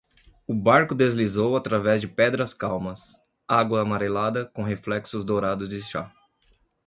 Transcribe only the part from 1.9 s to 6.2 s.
de pedras calmas, água amarelada, com reflexos dourados de chá.